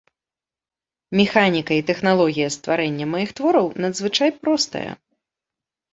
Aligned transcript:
Механіка 1.19 1.71
і 1.81 1.83
тэхналогія 1.91 2.47
стварэння 2.57 3.05
маіх 3.13 3.29
твораў 3.41 3.65
надзвычай 3.85 4.31
простая. 4.47 4.87